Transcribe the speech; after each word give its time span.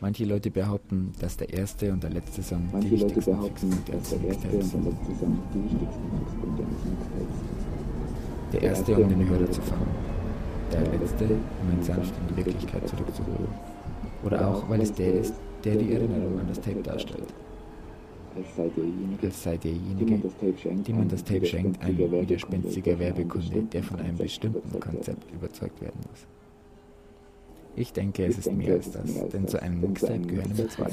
Manche 0.00 0.24
Leute 0.24 0.50
behaupten, 0.50 1.12
dass 1.20 1.36
der 1.36 1.52
erste 1.52 1.92
und 1.92 2.02
der 2.02 2.10
letzte 2.10 2.42
Song 2.42 2.68
Manche 2.72 2.88
die 2.88 2.96
Leute 2.96 3.06
wichtigsten 3.06 3.32
behaupten, 3.32 3.70
Fixpunkte 3.70 3.92
dass 3.92 4.10
der 4.10 4.28
erste 4.28 4.46
und 4.48 4.52
der 4.52 4.60
sind. 4.62 4.84
letzte 4.84 5.14
Song 5.20 5.38
die 5.54 5.64
wichtigsten 5.64 6.18
Fixpunkte 6.18 6.62
eines 6.62 6.84
Mixtapes 6.84 7.38
sind. 7.38 8.52
Der 8.52 8.62
erste, 8.62 8.96
um 8.96 9.08
den 9.08 9.28
Hörer 9.28 9.50
zu 9.50 9.62
fangen. 9.62 9.86
Der 10.72 10.80
letzte, 10.98 11.24
um 11.24 11.72
ihn 11.72 11.82
sanft 11.82 12.14
in 12.16 12.28
die 12.28 12.36
Wirklichkeit 12.36 12.88
zurückzuholen. 12.88 13.48
Oder 14.24 14.48
auch, 14.48 14.68
weil 14.68 14.80
es 14.80 14.92
der 14.92 15.14
ist, 15.20 15.34
der 15.64 15.76
die 15.76 15.92
Erinnerung 15.92 16.38
an 16.40 16.48
das 16.48 16.60
Tape 16.60 16.82
darstellt. 16.82 17.32
Als 18.36 18.56
sei 18.56 18.68
derjenige, 18.76 19.26
Als 19.26 19.42
sei 19.42 19.56
dem 19.56 19.60
derjenige, 19.62 20.10
man 20.10 20.22
das 20.22 20.34
Tape 20.34 20.56
schenkt, 20.58 20.88
dem 20.88 20.96
man 20.98 21.08
das 21.08 21.24
Tape 21.24 21.46
schenkt, 21.46 21.82
ein 21.82 21.98
widerspenstiger 21.98 22.98
Werbekunde, 22.98 23.62
der 23.62 23.82
von 23.82 24.00
einem 24.00 24.16
bestimmten 24.16 24.80
Konzept 24.80 25.30
überzeugt 25.32 25.80
werden 25.80 26.00
muss. 26.10 26.26
Ich 27.76 27.92
denke, 27.92 28.26
es 28.26 28.38
ist 28.38 28.52
mehr 28.52 28.74
als 28.74 28.90
das, 28.92 29.28
denn 29.32 29.48
zu 29.48 29.60
einem 29.60 29.80
Mixtape 29.80 30.20
gehören 30.20 30.50
immer 30.50 30.68
zwei. 30.68 30.90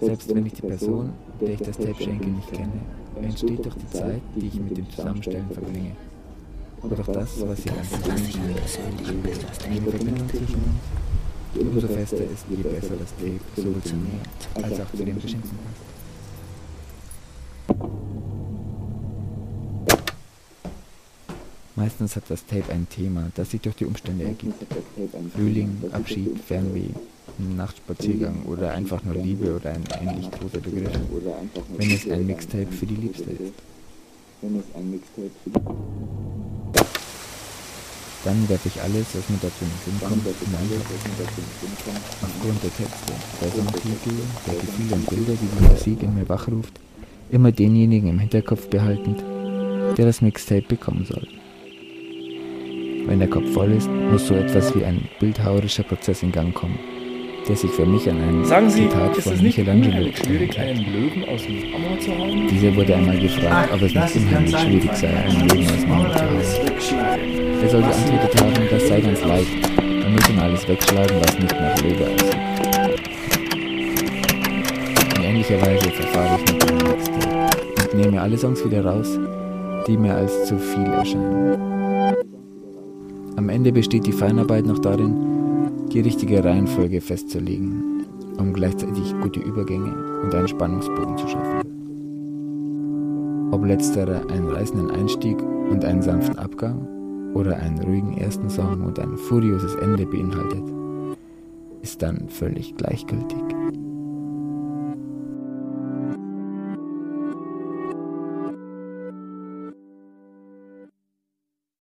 Selbst 0.00 0.34
wenn 0.34 0.46
ich 0.46 0.54
die 0.54 0.62
Person, 0.62 1.12
der 1.40 1.50
ich 1.50 1.60
das 1.60 1.76
Tape 1.76 1.94
schenke, 1.94 2.28
nicht 2.28 2.52
kenne, 2.52 2.80
entsteht 3.20 3.64
durch 3.64 3.74
die 3.74 3.90
Zeit, 3.90 4.22
die 4.36 4.46
ich 4.46 4.60
mit 4.60 4.76
dem 4.76 4.88
Zusammenstellen 4.90 5.50
verbringe. 5.50 5.96
Oder 6.82 6.96
durch 6.96 7.08
das, 7.08 7.46
was 7.46 7.64
ganz 7.64 7.90
zusammenstellen, 7.90 8.56
eine 9.66 9.90
Verbindung 9.90 10.28
zwischen 10.30 10.54
uns. 10.54 11.60
Umso 11.60 11.88
fester 11.88 12.24
ist, 12.24 12.46
je 12.48 12.62
besser 12.62 12.94
das 12.98 13.14
Tape 13.16 13.40
sowohl 13.56 13.82
zu 13.82 13.96
mir 13.96 14.64
als 14.64 14.80
auch 14.80 14.90
zu 14.90 15.04
dem 15.04 15.20
Geschenkten 15.20 15.58
passt. 15.58 15.97
Meistens 21.78 22.16
hat 22.16 22.24
das 22.28 22.44
Tape 22.44 22.72
ein 22.72 22.88
Thema, 22.88 23.30
das 23.36 23.52
sich 23.52 23.60
durch 23.60 23.76
die 23.76 23.84
Umstände 23.84 24.24
ergibt. 24.24 24.66
Frühling, 25.32 25.80
Abschied, 25.92 26.36
Fernweh, 26.44 26.90
Nachtspaziergang 27.56 28.42
oder 28.46 28.72
einfach 28.72 29.00
nur 29.04 29.14
Liebe 29.14 29.54
oder 29.54 29.70
ein 29.70 29.84
ähnlich 30.00 30.28
großer 30.28 30.58
Begriff, 30.58 30.90
wenn 31.76 31.90
es 31.92 32.10
ein 32.10 32.26
Mixtape 32.26 32.72
für 32.72 32.84
die 32.86 32.96
Liebste 32.96 33.30
ist. 33.30 33.52
Ein 34.42 35.00
Dann 38.24 38.48
werfe 38.48 38.68
ich 38.68 38.82
alles, 38.82 39.06
was 39.14 39.28
mir 39.28 39.38
dazu 39.40 39.62
in 39.62 39.70
den 39.70 39.80
Sinn 39.84 40.00
kommt, 40.00 40.24
hinein. 40.24 40.68
Aufgrund 42.22 42.62
der 42.64 42.74
Texte, 42.74 43.12
der 43.40 43.50
Songtitel, 43.52 44.16
der 44.48 44.54
Gefühle 44.54 44.94
und 44.96 45.10
Bilder, 45.10 45.32
die 45.32 45.46
die 45.46 45.68
Musik 45.68 46.02
in 46.02 46.14
mir 46.16 46.28
wachruft, 46.28 46.72
immer 47.30 47.52
denjenigen 47.52 48.10
im 48.10 48.18
Hinterkopf 48.18 48.66
behaltend, 48.68 49.22
der 49.96 50.06
das 50.06 50.20
Mixtape 50.20 50.62
bekommen 50.62 51.04
soll. 51.04 51.37
Wenn 53.08 53.20
der 53.20 53.28
Kopf 53.28 53.50
voll 53.54 53.72
ist, 53.72 53.88
muss 53.88 54.26
so 54.26 54.34
etwas 54.34 54.74
wie 54.76 54.84
ein 54.84 55.00
bildhauerischer 55.18 55.82
Prozess 55.82 56.22
in 56.22 56.30
Gang 56.30 56.52
kommen, 56.52 56.78
der 57.48 57.56
sich 57.56 57.70
für 57.70 57.86
mich 57.86 58.06
an 58.08 58.20
ein 58.20 58.44
Sagen 58.44 58.68
Sie, 58.68 58.82
Zitat 58.82 59.16
ist 59.16 59.26
von 59.26 59.42
Michelangelo 59.42 59.96
erinnert. 59.96 60.26
Löwen 60.26 61.22
dem? 61.22 62.48
Dieser 62.48 62.76
wurde 62.76 62.96
einmal 62.96 63.18
gefragt, 63.18 63.72
ob 63.72 63.80
es 63.80 63.94
nicht 63.94 64.16
unheimlich 64.16 64.58
schwierig 64.58 64.94
sei, 64.94 65.08
einen 65.08 65.48
Leben 65.48 65.70
aus 65.70 65.86
Marmor 65.86 66.12
zu 66.12 66.20
haben. 66.98 67.62
Er 67.62 67.68
soll 67.70 67.80
geantwortet 67.80 68.42
haben, 68.42 68.68
das 68.70 68.88
sei 68.88 69.00
ganz 69.00 69.24
leicht. 69.24 69.78
Man 69.78 70.12
muss 70.12 70.28
ihm 70.28 70.38
alles 70.38 70.68
wegschlagen, 70.68 71.16
was 71.18 71.38
nicht 71.38 71.54
nach 71.58 71.82
Löwe 71.82 72.10
aussieht. 72.14 72.36
In 75.16 75.22
ähnlicher 75.24 75.62
Weise 75.62 75.90
verfahre 75.90 76.38
ich 76.44 76.52
mit 76.52 76.70
meinem 76.70 76.88
Mixtape 76.90 77.84
und 77.84 77.94
nehme 77.94 78.20
alle 78.20 78.36
Songs 78.36 78.62
wieder 78.62 78.84
raus, 78.84 79.18
die 79.86 79.96
mir 79.96 80.14
als 80.14 80.44
zu 80.44 80.58
viel 80.58 80.84
erscheinen. 80.84 81.78
Am 83.38 83.48
Ende 83.50 83.70
besteht 83.70 84.04
die 84.04 84.12
Feinarbeit 84.12 84.66
noch 84.66 84.80
darin, 84.80 85.86
die 85.92 86.00
richtige 86.00 86.42
Reihenfolge 86.42 87.00
festzulegen, 87.00 88.04
um 88.36 88.52
gleichzeitig 88.52 89.14
gute 89.22 89.38
Übergänge 89.38 89.94
und 90.24 90.34
einen 90.34 90.48
Spannungsbogen 90.48 91.16
zu 91.16 91.28
schaffen. 91.28 91.60
Ob 93.52 93.64
letzterer 93.64 94.28
einen 94.28 94.48
reißenden 94.48 94.90
Einstieg 94.90 95.40
und 95.70 95.84
einen 95.84 96.02
sanften 96.02 96.36
Abgang 96.36 96.84
oder 97.34 97.56
einen 97.58 97.78
ruhigen 97.78 98.18
ersten 98.18 98.50
Song 98.50 98.80
und 98.80 98.98
ein 98.98 99.16
furioses 99.16 99.76
Ende 99.76 100.04
beinhaltet, 100.04 100.64
ist 101.82 102.02
dann 102.02 102.28
völlig 102.28 102.74
gleichgültig. 102.76 103.57